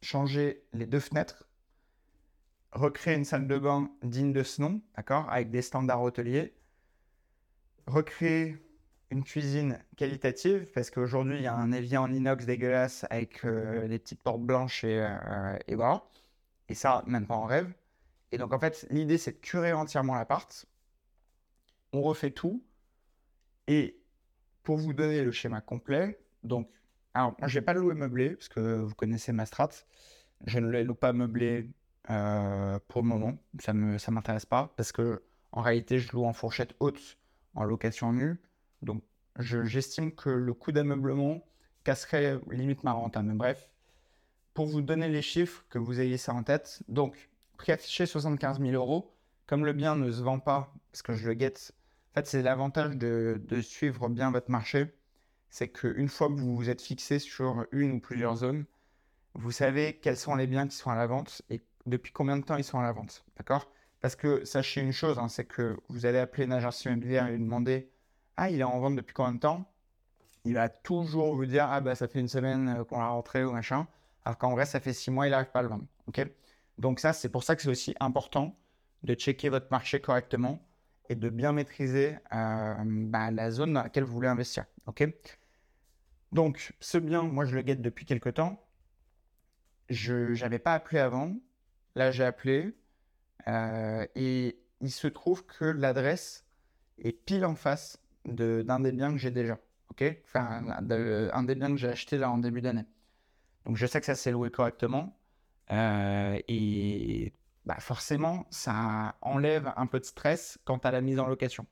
[0.00, 1.48] changer les deux fenêtres,
[2.72, 6.54] recréer une salle de bain digne de ce nom, d'accord, avec des standards hôteliers,
[7.86, 8.58] recréer
[9.10, 13.86] une cuisine qualitative, parce qu'aujourd'hui, il y a un évier en inox dégueulasse avec euh,
[13.88, 16.04] des petites portes blanches et, euh, et voilà.
[16.68, 17.72] Et ça, même pas en rêve.
[18.32, 20.66] Et donc, en fait, l'idée, c'est de curer entièrement l'appart.
[21.92, 22.64] On refait tout.
[23.68, 24.00] Et
[24.62, 26.68] pour vous donner le schéma complet, donc,
[27.14, 29.70] alors, moi, je vais pas louer meublé, parce que vous connaissez ma strat.
[30.46, 31.70] Je ne loue pas meublé
[32.10, 36.32] euh, pour le moment, ça ne m'intéresse pas parce que en réalité, je loue en
[36.32, 37.18] fourchette haute
[37.54, 38.36] en location nue.
[38.82, 39.02] Donc,
[39.38, 41.44] j'estime que le coût d'ameublement
[41.84, 43.16] casserait limite ma rente.
[43.16, 43.70] Hein, mais bref,
[44.54, 46.82] pour vous donner les chiffres, que vous ayez ça en tête.
[46.88, 49.12] Donc, prix affiché 75 000 euros.
[49.46, 51.72] Comme le bien ne se vend pas, parce que je le guette,
[52.10, 54.92] en fait, c'est l'avantage de, suivre bien votre marché.
[55.50, 58.64] C'est qu'une fois que vous vous êtes fixé sur une ou plusieurs zones,
[59.34, 62.42] vous savez quels sont les biens qui sont à la vente et depuis combien de
[62.42, 63.24] temps ils sont à la vente.
[63.36, 63.70] D'accord?
[64.00, 67.32] Parce que sachez une chose, hein, c'est que vous allez appeler une agence immobilière et
[67.32, 67.90] lui demander
[68.36, 69.70] Ah, il est en vente depuis combien de temps?
[70.44, 73.44] Il va toujours vous dire Ah, bah ça fait une semaine euh, qu'on l'a rentré
[73.44, 73.86] ou machin.
[74.24, 75.84] Alors qu'en vrai, ça fait six mois, il n'arrive pas à le vendre.
[76.78, 78.56] Donc, ça, c'est pour ça que c'est aussi important
[79.02, 80.60] de checker votre marché correctement
[81.08, 84.64] et de bien maîtriser euh, bah, la zone dans laquelle vous voulez investir.
[84.86, 85.06] Ok?
[86.32, 88.62] Donc, ce bien, moi, je le guette depuis quelques temps.
[89.88, 91.34] Je n'avais pas appelé avant
[91.94, 92.76] Là, j'ai appelé
[93.48, 96.44] euh, et il se trouve que l'adresse
[96.98, 99.58] est pile en face d'un des biens que j'ai déjà.
[99.90, 100.04] Ok?
[100.34, 102.84] Un des biens que j'ai acheté là en début d'année.
[103.64, 105.18] Donc, je sais que ça s'est loué correctement.
[105.72, 107.32] Euh, et
[107.64, 111.66] bah, forcément, ça enlève un peu de stress quant à la mise en location.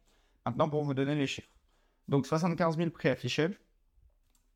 [0.45, 1.51] Maintenant, pour vous donner les chiffres.
[2.09, 3.49] Donc, 75 000 prix affichés.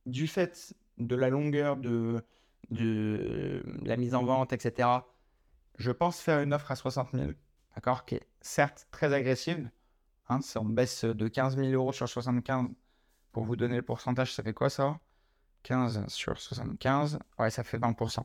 [0.07, 2.25] Du fait de la longueur de,
[2.71, 4.89] de la mise en vente, etc.,
[5.77, 7.31] je pense faire une offre à 60 000,
[7.75, 9.71] d'accord, qui est certes très agressive.
[10.29, 12.67] Hein, on baisse de 15 000 euros sur 75.
[13.33, 14.99] Pour vous donner le pourcentage, ça fait quoi ça?
[15.63, 18.25] 15 sur 75, ouais, ça fait 20%.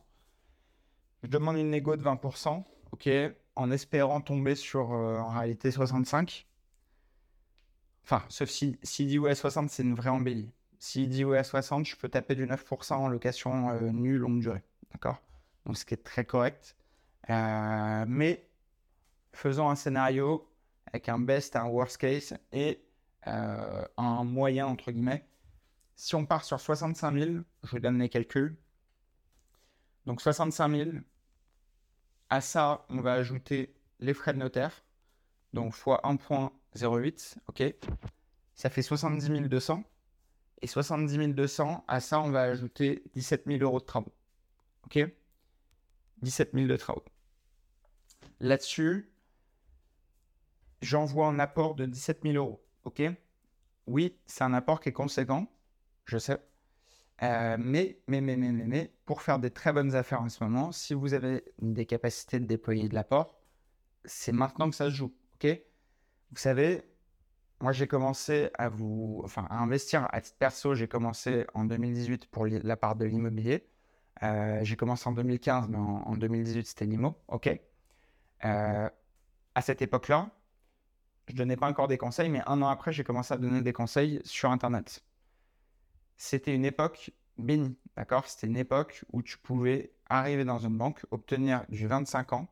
[1.24, 3.10] Je demande une négo de 20%, ok,
[3.56, 6.48] en espérant tomber sur euh, en réalité 65.
[8.04, 10.52] Enfin, sauf si, si dit ouais 60, c'est une vraie embellie.
[10.80, 14.42] S'il dit ouais à 60, je peux taper du 9% en location euh, nue longue
[14.42, 14.64] durée.
[14.92, 15.22] D'accord?
[15.66, 16.76] Donc, ce qui est très correct.
[17.30, 18.46] Euh, mais
[19.32, 20.46] faisons un scénario
[20.94, 22.84] avec un best, un worst case et
[23.28, 25.28] euh, un moyen, entre guillemets.
[25.96, 27.32] Si on part sur 65 000,
[27.64, 28.56] je vous donne les calculs.
[30.06, 30.92] Donc 65 000,
[32.30, 34.84] à ça, on va ajouter les frais de notaire.
[35.54, 37.64] Donc fois 1.08, ok
[38.54, 39.84] Ça fait 70 200.
[40.62, 44.14] Et 70 200, à ça, on va ajouter 17 000 euros de travaux.
[44.86, 45.00] Ok
[46.22, 47.04] 17 000 de travaux.
[48.40, 49.13] Là-dessus,
[50.84, 52.64] j'envoie un apport de 17 000 euros.
[52.86, 53.02] Ok?
[53.88, 55.48] Oui, c'est un apport qui est conséquent,
[56.06, 56.38] je sais.
[57.22, 60.72] Euh, mais, mais, mais, mais, mais, pour faire des très bonnes affaires en ce moment,
[60.72, 63.40] si vous avez des capacités de déployer de l'apport,
[64.06, 65.14] c'est maintenant que ça se joue.
[65.36, 65.48] Ok?
[66.32, 66.84] Vous savez,
[67.62, 70.76] moi, j'ai commencé à vous, enfin, à investir à titre perso.
[70.76, 73.70] J'ai commencé en 2018 pour la part de l'immobilier.
[74.22, 77.16] Euh, j'ai commencé en 2015, mais en, 2018, c'était l'IMO.
[77.30, 77.48] OK?
[78.44, 78.90] Euh,
[79.56, 80.30] à cette époque-là,
[81.28, 83.74] je donnais pas encore des conseils, mais un an après, j'ai commencé à donner des
[83.74, 85.04] conseils sur Internet.
[86.18, 88.28] C'était une époque bénie, d'accord?
[88.28, 92.48] C'était une époque où tu pouvais arriver dans une banque, obtenir du 25 ans,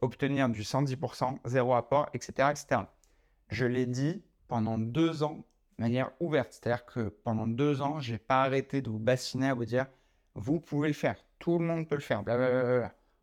[0.00, 2.82] obtenir du 110%, zéro apport, etc., etc.
[3.48, 5.44] Je l'ai dit, pendant deux ans
[5.78, 6.52] de manière ouverte.
[6.52, 9.86] C'est-à-dire que pendant deux ans, je n'ai pas arrêté de vous bassiner à vous dire
[10.34, 12.22] vous pouvez le faire, tout le monde peut le faire.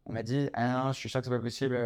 [0.05, 1.77] On m'a dit ah, je suis sûr que c'est pas possible.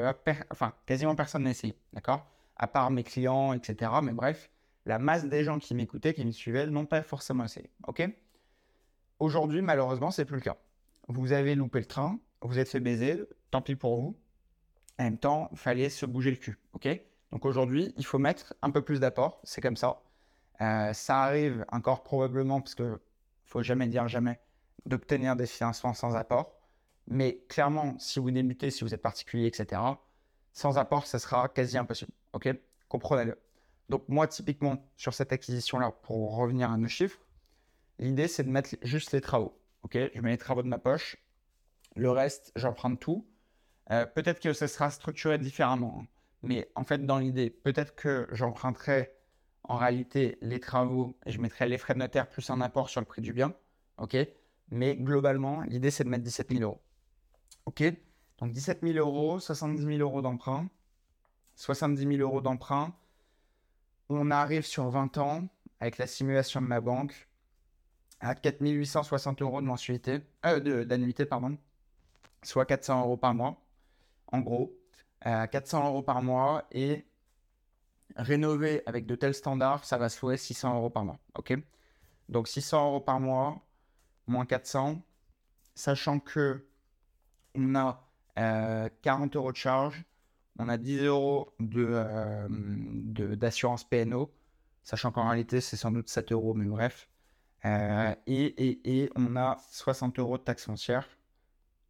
[0.49, 2.25] Enfin, quasiment personne n'a essayé, d'accord?
[2.62, 3.91] À part mes clients, etc.
[4.02, 4.50] Mais bref,
[4.86, 7.69] la masse des gens qui m'écoutaient, qui me suivaient, n'ont pas forcément essayé.
[7.88, 8.08] Ok?
[9.19, 10.58] Aujourd'hui, malheureusement, c'est plus le cas.
[11.08, 14.17] Vous avez loupé le train, vous êtes fait baiser, tant pis pour vous.
[15.00, 16.58] En même temps, il fallait se bouger le cul.
[16.74, 16.88] Ok?
[17.32, 20.02] Donc aujourd'hui, il faut mettre un peu plus d'apport, c'est comme ça.
[20.62, 23.02] Euh, ça arrive encore probablement, parce que
[23.43, 24.39] faut jamais dire jamais,
[24.86, 26.56] d'obtenir des financements sans apport.
[27.08, 29.82] Mais clairement, si vous débutez, si vous êtes particulier, etc.,
[30.53, 32.11] sans apport, ça sera quasi impossible.
[32.33, 32.49] OK?
[32.87, 33.37] Comprenez-le.
[33.89, 37.19] Donc moi, typiquement, sur cette acquisition-là, pour revenir à nos chiffres,
[37.99, 39.57] l'idée, c'est de mettre juste les travaux.
[39.83, 39.97] OK?
[40.13, 41.17] Je mets les travaux de ma poche.
[41.95, 43.27] Le reste, j'emprunte tout.
[43.91, 45.99] Euh, peut-être que ça sera structuré différemment.
[46.01, 46.07] Hein.
[46.43, 49.11] Mais en fait, dans l'idée, peut-être que j'emprunterai
[49.63, 53.01] en réalité les travaux et je mettrai les frais de notaire plus un apport sur
[53.01, 53.53] le prix du bien.
[53.97, 54.17] OK?
[54.69, 56.81] Mais globalement, l'idée, c'est de mettre 17 000 euros.
[57.65, 57.83] OK?
[58.41, 60.67] Donc 17 000 euros, 70 000 euros d'emprunt.
[61.56, 62.93] 70 000 euros d'emprunt.
[64.10, 65.47] On arrive sur 20 ans
[65.80, 67.30] avec la simulation de ma banque
[68.19, 71.58] à 4 860 euros de mensualité, euh, d'annuité, pardon,
[72.43, 73.60] soit 400 euros par mois,
[74.27, 74.77] en gros
[75.21, 77.06] à 400 euros par mois et
[78.15, 81.19] rénover avec de tels standards, ça va se louer 600 euros par mois.
[81.36, 81.54] Ok?
[82.30, 83.62] Donc 600 euros par mois,
[84.27, 85.01] moins 400,
[85.75, 86.65] sachant que
[87.56, 90.03] on a 40 euh, euros de charge,
[90.59, 92.47] on a 10 euros euh,
[93.35, 94.31] d'assurance PNO,
[94.83, 97.09] sachant qu'en réalité c'est sans doute 7 euros, mais bref.
[97.65, 101.07] Euh, et, on a 60 euros de taxe foncière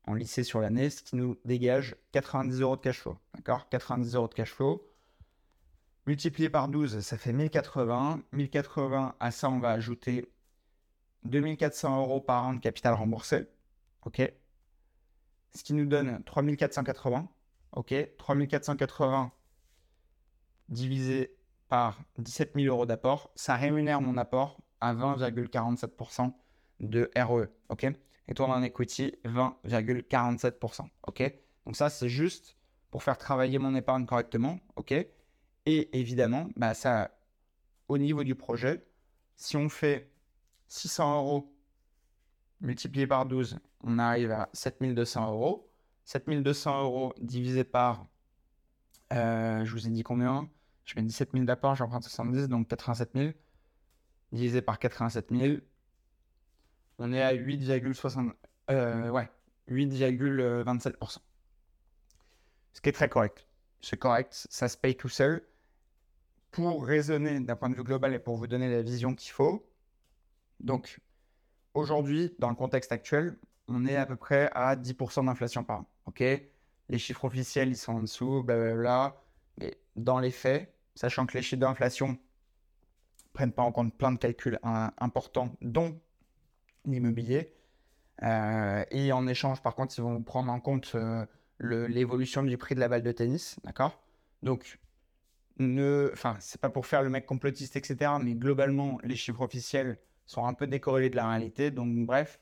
[0.06, 3.18] en lycée sur l'année, ce qui nous dégage 90 euros de cash flow.
[3.36, 3.70] D'accord?
[3.70, 4.86] 90 euros de cash flow.
[6.08, 8.22] Multiplié par 12, ça fait 1080.
[8.32, 10.28] 1080, à ça, on va ajouter
[11.24, 13.48] 2400 euros par an de capital remboursé.
[14.06, 14.22] OK?
[15.54, 17.28] Ce qui nous donne 3480.
[17.74, 19.32] OK 3480
[20.70, 21.36] divisé
[21.68, 26.34] par 17 000 euros d'apport, ça rémunère mon apport à 20,47%
[26.80, 27.48] de RE.
[27.70, 27.86] OK?
[28.28, 30.88] Et toi en equity 20,47%.
[31.08, 31.34] OK?
[31.66, 32.58] Donc ça, c'est juste
[32.90, 34.60] pour faire travailler mon épargne correctement.
[34.76, 34.92] OK?
[34.92, 37.12] Et évidemment, bah, ça,
[37.88, 38.86] au niveau du projet,
[39.36, 40.12] si on fait
[40.68, 41.56] 600 euros
[42.60, 45.70] multiplié par 12, on arrive à 7200 euros.
[46.06, 48.08] 7200 euros divisé par,
[49.14, 50.50] euh, je vous ai dit combien?
[50.86, 53.32] Je mets 17 000 d'apport, j'emprunte 70, donc 87 000.
[54.32, 55.58] Divisé par 87 000,
[56.98, 58.32] on est à 8,60,
[58.70, 59.30] euh, ouais,
[59.70, 61.18] 8,27%.
[62.74, 63.48] Ce qui est très correct.
[63.82, 65.44] C'est correct, ça se paye tout seul.
[66.52, 69.68] Pour raisonner d'un point de vue global et pour vous donner la vision qu'il faut,
[70.60, 71.02] donc
[71.74, 73.38] aujourd'hui, dans le contexte actuel,
[73.74, 75.86] on est à peu près à 10% d'inflation par an.
[76.90, 79.16] Les chiffres officiels, ils sont en dessous, blablabla.
[79.60, 82.16] Mais dans les faits, sachant que les chiffres d'inflation ne
[83.34, 86.00] prennent pas en compte plein de calculs importants, dont
[86.86, 87.54] l'immobilier,
[88.24, 91.26] euh, et en échange, par contre, ils vont prendre en compte euh,
[91.60, 94.02] l'évolution du prix de la balle de tennis, d'accord?
[94.44, 94.80] Donc,
[95.58, 98.12] ne, enfin, c'est pas pour faire le mec complotiste, etc.
[98.22, 101.72] Mais globalement, les chiffres officiels sont un peu décorrélés de la réalité.
[101.72, 102.40] Donc, bref,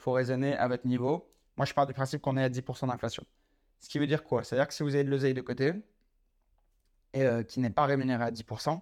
[0.00, 1.30] faut raisonner à votre niveau.
[1.56, 3.24] Moi, je pars du principe qu'on est à 10% d'inflation.
[3.80, 4.44] Ce qui veut dire quoi?
[4.44, 5.72] C'est-à-dire que si vous avez de l'oseille de côté
[7.12, 8.80] et euh, qui n'est pas rémunéré à 10%,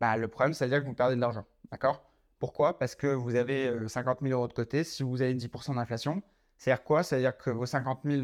[0.00, 1.44] bah, le problème, c'est-à-dire que vous perdez de l'argent.
[1.70, 2.02] D'accord?
[2.38, 2.78] Pourquoi?
[2.78, 4.84] Parce que vous avez 50 euh, 000 euros de côté.
[4.84, 6.22] Si vous avez 10% d'inflation,
[6.56, 7.02] c'est-à-dire quoi?
[7.02, 8.22] C'est-à-dire que vos 50 000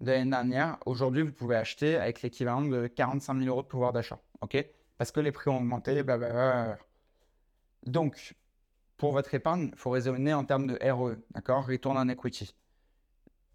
[0.00, 3.92] de l'année dernière, aujourd'hui, vous pouvez acheter avec l'équivalent de 45 000 euros de pouvoir
[3.92, 4.18] d'achat.
[4.40, 4.56] OK?
[4.96, 6.78] Parce que les prix ont augmenté, blablabla.
[7.86, 8.34] Donc,
[8.98, 11.66] pour votre épargne, il faut raisonner en termes de ROE, d'accord?
[11.66, 12.54] Return on equity.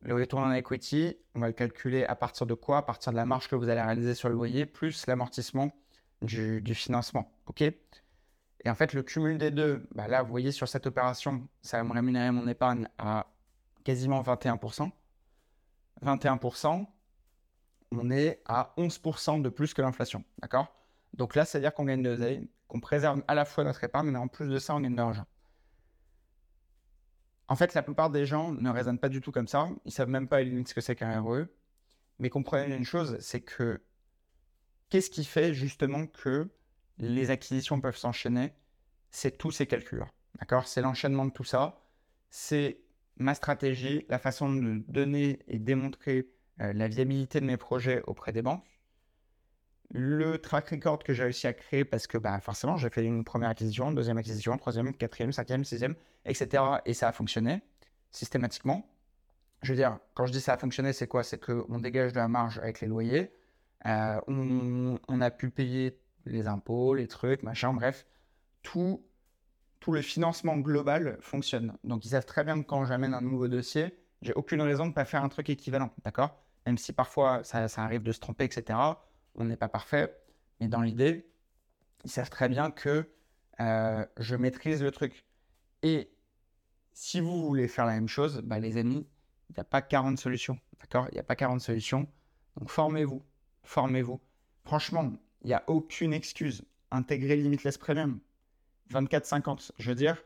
[0.01, 2.77] Le return on equity, on va le calculer à partir de quoi?
[2.77, 5.71] À partir de la marge que vous allez réaliser sur le loyer, plus l'amortissement
[6.21, 7.62] du, financement, ok?
[7.62, 11.77] Et en fait, le cumul des deux, bah là, vous voyez sur cette opération, ça
[11.77, 13.27] va me rémunérer mon épargne à
[13.84, 14.89] quasiment 21%.
[16.01, 16.88] 21%,
[17.91, 20.73] on est à 11% de plus que l'inflation, d'accord?
[21.13, 24.19] Donc là, c'est-à-dire qu'on gagne de l'oseille, qu'on préserve à la fois notre épargne, mais
[24.19, 25.25] en plus de ça, on gagne de l'argent.
[27.53, 29.69] En fait, la plupart des gens ne raisonnent pas du tout comme ça.
[29.85, 31.45] Ils savent même pas limite ce que c'est qu'un RE.
[32.17, 33.79] Mais comprenez une chose, c'est que
[34.89, 36.49] qu'est-ce qui fait justement que
[36.97, 38.53] les acquisitions peuvent s'enchaîner?
[39.11, 40.03] C'est tous ces calculs.
[40.39, 40.67] D'accord?
[40.67, 41.85] C'est l'enchaînement de tout ça.
[42.31, 42.81] C'est
[43.17, 48.31] ma stratégie, la façon de donner et démontrer euh, la viabilité de mes projets auprès
[48.31, 48.65] des banques
[49.93, 53.23] le track record que j'ai réussi à créer parce que bah, forcément j'ai fait une
[53.23, 56.63] première acquisition, deuxième acquisition, troisième, quatrième, cinquième, sixième, etc.
[56.86, 57.62] Et ça a fonctionné
[58.10, 58.89] systématiquement.
[59.62, 61.23] Je veux dire, quand je dis ça a fonctionné, c'est quoi?
[61.23, 63.32] C'est qu'on dégage de la marge avec les loyers,
[63.86, 68.08] euh, on, a pu payer les impôts, les trucs, machin, bref,
[68.63, 69.06] tout,
[69.79, 71.77] tout le financement global fonctionne.
[71.84, 74.89] Donc ils savent très bien que quand j'amène un nouveau dossier, j'ai aucune raison de
[74.89, 76.43] ne pas faire un truc équivalent, d'accord?
[76.65, 78.79] Même si parfois ça arrive de se tromper, etc
[79.35, 80.15] on n'est pas parfait,
[80.59, 81.27] mais dans l'idée,
[82.03, 83.09] ils savent très bien que
[83.59, 85.25] euh, je maîtrise le truc.
[85.81, 86.11] Et
[86.93, 89.07] si vous voulez faire la même chose, bah, les amis,
[89.49, 90.57] il n'y a pas 40 solutions.
[90.79, 91.07] D'accord?
[91.11, 92.07] Il n'y a pas 40 solutions.
[92.57, 93.23] Donc formez-vous.
[93.63, 94.21] Formez-vous.
[94.63, 96.63] Franchement, il n'y a aucune excuse.
[96.91, 98.19] Intégrer Limitless Premium.
[98.91, 99.71] 24-50.
[99.77, 100.23] Je veux dire,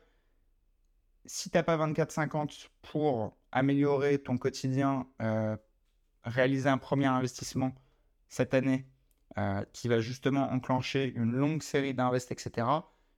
[1.25, 5.55] si tu n'as pas 24-50 pour améliorer ton quotidien, euh,
[6.23, 7.73] réaliser un premier investissement
[8.27, 8.85] cette année
[9.38, 12.67] euh, qui va justement enclencher une longue série d'invests, etc.,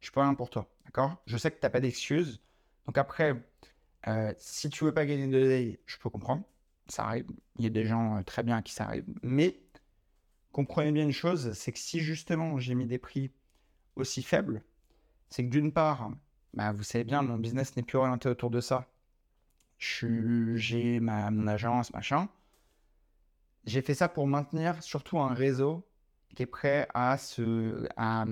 [0.02, 0.68] je peux rien pour toi.
[0.86, 1.16] D'accord?
[1.26, 2.42] Je sais que tu n'as pas d'excuses.
[2.86, 3.42] Donc après,
[4.08, 6.44] euh, si tu veux pas gagner de l'oseille, je peux comprendre.
[6.88, 7.28] Ça arrive.
[7.58, 9.06] Il y a des gens euh, très bien à qui ça arrive.
[9.24, 9.62] Mais
[10.52, 13.32] comprenez bien une chose, c'est que si justement j'ai mis des prix
[13.96, 14.62] aussi faibles,
[15.30, 16.12] c'est que d'une part,
[16.54, 18.92] bah, vous savez bien, mon business n'est plus orienté autour de ça.
[19.78, 22.28] J'ai mon agence, machin.
[23.66, 25.86] J'ai fait ça pour maintenir surtout un réseau
[26.36, 28.26] qui est prêt à se, à,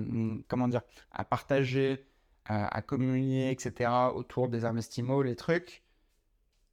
[0.48, 0.82] comment dire,
[1.12, 2.06] à partager,
[2.48, 3.90] à, communier, etc.
[4.14, 5.82] autour des investissements, les trucs.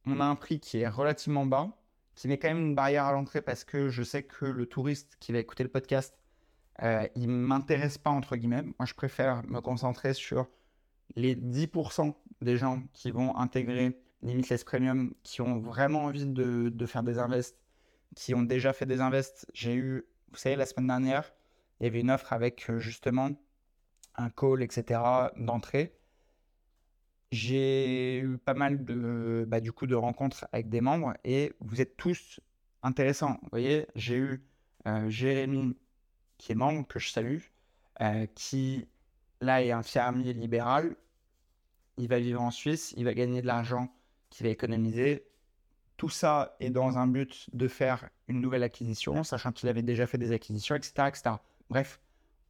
[0.06, 1.76] On a un prix qui est relativement bas,
[2.14, 5.16] qui met quand même une barrière à l'entrée parce que je sais que le touriste
[5.20, 6.16] qui va écouter le podcast,
[6.82, 8.62] euh, il m'intéresse pas entre guillemets.
[8.62, 10.46] Moi, je préfère me concentrer sur
[11.14, 16.86] les 10% des gens qui vont intégrer Limitless Premium, qui ont vraiment envie de, de
[16.86, 17.58] faire des invests,
[18.14, 19.46] qui ont déjà fait des invests.
[19.52, 21.32] J'ai eu vous savez, la semaine dernière,
[21.80, 23.30] il y avait une offre avec euh, justement
[24.16, 25.00] un call, etc.,
[25.36, 25.98] d'entrée.
[27.32, 31.80] J'ai eu pas mal de, bah, du coup, de rencontres avec des membres et vous
[31.80, 32.40] êtes tous
[32.82, 33.38] intéressants.
[33.42, 34.44] Vous voyez, j'ai eu
[34.86, 35.76] euh, Jérémy,
[36.38, 37.40] qui est membre, que je salue,
[38.00, 38.86] euh, qui
[39.40, 40.96] là est un fermier libéral.
[41.98, 43.88] Il va vivre en Suisse, il va gagner de l'argent
[44.30, 45.26] qu'il va économiser.
[45.96, 50.06] Tout ça est dans un but de faire une nouvelle acquisition, sachant qu'il avait déjà
[50.06, 50.92] fait des acquisitions, etc.
[51.08, 51.36] etc.
[51.70, 52.00] Bref,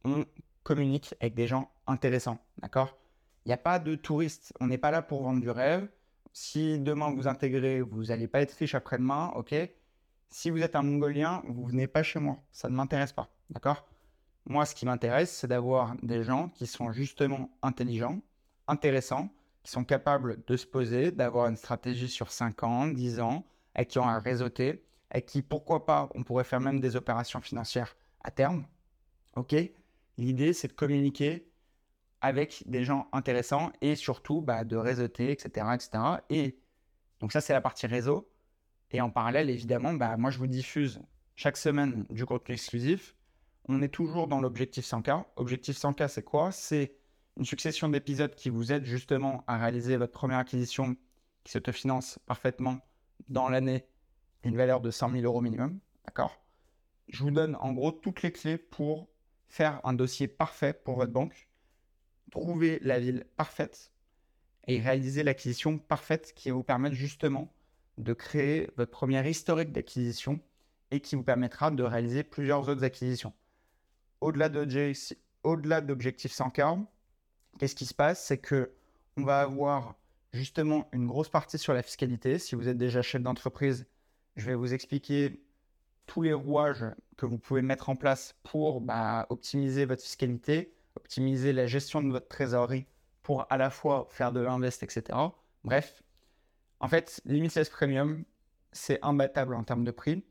[0.03, 0.25] on
[0.63, 2.97] communique avec des gens intéressants, d'accord?
[3.45, 5.87] Il n'y a pas de touristes, on n'est pas là pour vendre du rêve.
[6.33, 9.55] Si demain vous intégrez, vous n'allez pas être riche après-demain, ok?
[10.29, 12.37] Si vous êtes un Mongolien, vous venez pas chez moi.
[12.51, 13.29] Ça ne m'intéresse pas.
[13.49, 13.87] D'accord?
[14.45, 18.19] Moi, ce qui m'intéresse, c'est d'avoir des gens qui sont justement intelligents,
[18.67, 19.29] intéressants,
[19.67, 23.45] qui sont capables de se poser, d'avoir une stratégie sur 5 ans, 10 ans,
[23.77, 27.41] et qui ont un réseauté, et qui, pourquoi pas, on pourrait faire même des opérations
[27.41, 28.65] financières à terme.
[29.35, 29.53] OK?
[30.17, 31.51] L'idée, c'est de communiquer
[32.21, 35.91] avec des gens intéressants et surtout bah, de réseauter, etc., etc.
[36.29, 36.57] Et
[37.19, 38.31] donc ça, c'est la partie réseau.
[38.91, 41.01] Et en parallèle, évidemment, bah, moi, je vous diffuse
[41.35, 43.17] chaque semaine du contenu exclusif.
[43.67, 45.25] On est toujours dans l'objectif 100K.
[45.35, 46.53] Objectif 100K, c'est quoi?
[46.53, 46.95] C'est
[47.37, 50.95] une succession d'épisodes qui vous aident justement à réaliser votre première acquisition
[51.43, 52.79] qui s'autofinance parfaitement
[53.29, 53.85] dans l'année
[54.43, 55.79] une valeur de 100 000 euros minimum.
[56.05, 56.41] D'accord?
[57.09, 59.07] Je vous donne en gros toutes les clés pour
[59.47, 61.47] faire un dossier parfait pour votre banque,
[62.31, 63.91] trouver la ville parfaite
[64.67, 67.53] et réaliser l'acquisition parfaite qui vous permettre justement
[67.97, 70.39] de créer votre première historique d'acquisition
[70.91, 73.33] et qui vous permettra de réaliser plusieurs autres acquisitions.
[74.21, 76.85] Au-delà d'objectif 100K,
[77.57, 78.23] qu'est-ce qui se passe?
[78.25, 78.71] C'est que
[79.17, 79.95] on va avoir
[80.33, 82.39] justement une grosse partie sur la fiscalité.
[82.39, 83.87] Si vous êtes déjà chef d'entreprise,
[84.35, 85.41] je vais vous expliquer
[86.05, 86.85] tous les rouages
[87.17, 92.09] que vous pouvez mettre en place pour bah, optimiser votre fiscalité, optimiser la gestion de
[92.09, 92.85] votre trésorerie
[93.23, 95.17] pour à la fois faire de l'invest, etc.
[95.63, 96.01] Bref,
[96.79, 98.23] en fait, Limitless Premium,
[98.71, 100.23] c'est imbattable en termes de prix.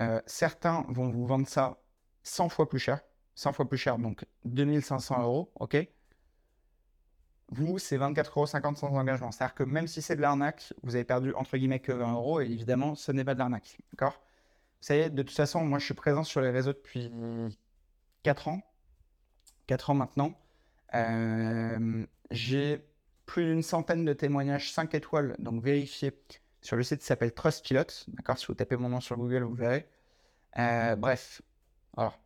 [0.00, 1.80] Euh, certains vont vous vendre ça
[2.22, 3.00] 100 fois plus cher,
[3.34, 5.76] 100 fois plus cher, donc 2500 euros, ok?
[7.50, 9.32] Vous, c'est 24,50 euros sans engagement.
[9.32, 12.40] C'est-à-dire que même si c'est de l'arnaque, vous avez perdu entre guillemets que 20 euros,
[12.40, 14.20] et évidemment, ce n'est pas de l'arnaque, d'accord?
[14.80, 17.12] Vous savez, de toute façon, moi, je suis présent sur les réseaux depuis
[18.22, 18.62] 4 ans,
[19.66, 20.38] 4 ans maintenant.
[20.94, 22.84] Euh, j'ai
[23.26, 26.12] plus d'une centaine de témoignages 5 étoiles, donc vérifiez
[26.62, 27.84] sur le site qui s'appelle Trustpilot.
[28.08, 29.88] D'accord, si vous tapez mon nom sur Google, vous verrez.
[30.58, 31.42] Euh, bref,
[31.96, 32.18] alors,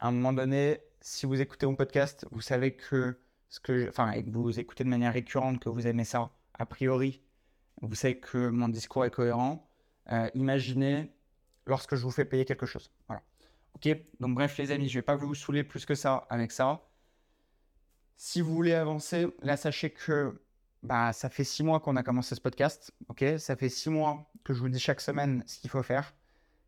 [0.00, 3.18] à un moment donné, si vous écoutez mon podcast, vous savez que
[3.60, 7.22] que, enfin, que vous écoutez de manière récurrente, que vous aimez ça, a priori,
[7.80, 9.68] vous savez que mon discours est cohérent.
[10.10, 11.12] Euh, imaginez
[11.66, 12.90] lorsque je vous fais payer quelque chose.
[13.08, 13.22] Voilà.
[13.74, 13.88] Ok.
[14.20, 16.82] Donc bref, les amis, je vais pas vous saouler plus que ça avec ça.
[18.16, 20.40] Si vous voulez avancer, là, sachez que
[20.82, 22.92] bah, ça fait six mois qu'on a commencé ce podcast.
[23.08, 23.24] ok?
[23.38, 26.14] Ça fait six mois que je vous dis chaque semaine ce qu'il faut faire.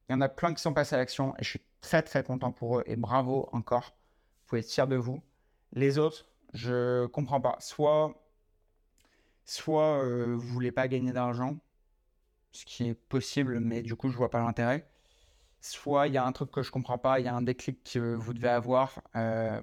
[0.08, 2.22] Il y en a plein qui sont passés à l'action et je suis très très
[2.22, 3.94] content pour eux et bravo encore.
[4.42, 5.22] Vous pouvez être fiers de vous.
[5.72, 7.56] Les autres, je comprends pas.
[7.60, 8.14] Soit,
[9.44, 11.58] soit euh, vous voulez pas gagner d'argent,
[12.52, 14.88] ce qui est possible, mais du coup je vois pas l'intérêt.
[15.60, 17.82] Soit il y a un truc que je comprends pas, il y a un déclic
[17.94, 19.00] que vous devez avoir.
[19.16, 19.60] Euh,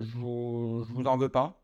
[0.00, 1.62] je vous, vous en veux pas,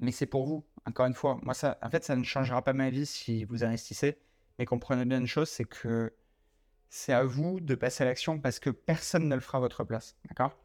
[0.00, 0.64] mais c'est pour vous.
[0.86, 3.64] Encore une fois, moi, ça, en fait, ça ne changera pas ma vie si vous
[3.64, 4.18] investissez.
[4.58, 6.14] Mais comprenez bien une chose, c'est que
[6.90, 9.84] c'est à vous de passer à l'action parce que personne ne le fera à votre
[9.84, 10.16] place.
[10.28, 10.56] D'accord?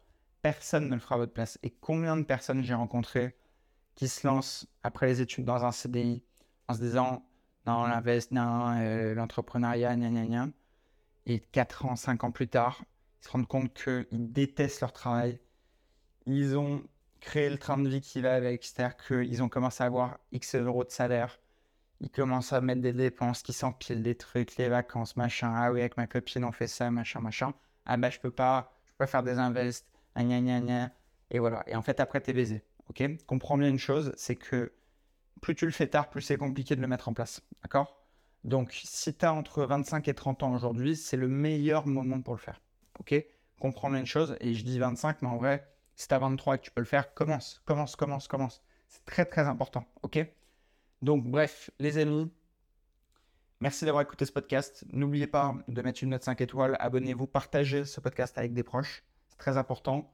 [0.42, 1.60] Personne ne le fera à votre place.
[1.64, 3.36] Et combien de personnes j'ai rencontrées
[3.96, 6.24] qui se lancent après les études dans un CDI
[6.68, 7.28] en se disant
[7.66, 10.48] non, l'investissement, euh, l'entrepreneuriat, gna gna gna.
[11.26, 12.82] Et 4 ans, 5 ans plus tard,
[13.22, 15.40] ils se rendent compte qu'ils détestent leur travail,
[16.26, 16.84] ils ont
[17.20, 20.56] créé le train de vie qui va avec, c'est-à-dire qu'ils ont commencé à avoir X
[20.56, 21.40] euros de salaire,
[22.00, 25.82] ils commencent à mettre des dépenses qui s'empilent, des trucs, les vacances, machin, ah oui,
[25.82, 27.54] avec ma copine on fait ça, machin, machin,
[27.86, 29.88] ah bah je peux pas, je peux pas faire des invests,
[31.30, 33.04] et voilà, et en fait après t'es baisé, ok?
[33.26, 34.74] Comprends bien une chose, c'est que
[35.42, 38.04] plus tu le fais tard, plus c'est compliqué de le mettre en place, d'accord?
[38.44, 42.34] Donc si tu as entre 25 et 30 ans aujourd'hui, c'est le meilleur moment pour
[42.34, 42.62] le faire,
[43.00, 43.16] ok?
[43.60, 46.56] Comprends bien une chose, et je dis 25, mais en vrai, si tu as 23
[46.56, 48.62] et que tu peux le faire, commence, commence, commence, commence.
[48.88, 49.84] C'est très, très important.
[50.04, 50.20] OK?
[51.02, 52.32] Donc, bref, les amis,
[53.60, 54.86] merci d'avoir écouté ce podcast.
[54.92, 56.78] N'oubliez pas de mettre une note 5 étoiles.
[56.80, 59.04] Abonnez-vous, partagez ce podcast avec des proches.
[59.38, 60.14] Très important.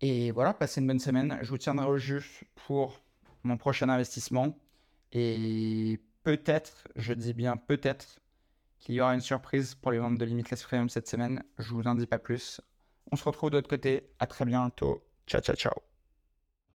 [0.00, 1.38] Et voilà, passez une bonne semaine.
[1.42, 3.00] Je vous tiendrai au jus pour
[3.42, 4.56] mon prochain investissement.
[5.12, 8.20] Et peut-être, je dis bien peut-être,
[8.78, 11.42] qu'il y aura une surprise pour les ventes de Limitless Freedom cette semaine.
[11.58, 12.60] Je vous en dis pas plus.
[13.12, 14.10] On se retrouve de l'autre côté.
[14.18, 15.04] À très bientôt.
[15.26, 15.89] Ciao, ciao, ciao.